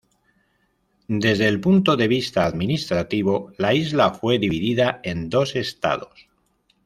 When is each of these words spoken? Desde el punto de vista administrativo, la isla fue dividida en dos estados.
Desde 1.23 1.47
el 1.47 1.61
punto 1.61 1.95
de 1.95 2.07
vista 2.07 2.47
administrativo, 2.47 3.51
la 3.59 3.75
isla 3.75 4.09
fue 4.15 4.39
dividida 4.39 4.99
en 5.03 5.29
dos 5.29 5.55
estados. 5.55 6.27